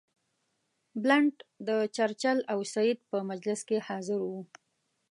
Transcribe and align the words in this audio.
بلنټ 1.01 1.35
د 1.67 1.69
چرچل 1.95 2.37
او 2.51 2.59
سید 2.73 2.99
په 3.09 3.17
مجلس 3.29 3.59
کې 3.67 3.77
حاضر 3.87 4.19
وو. 4.27 4.41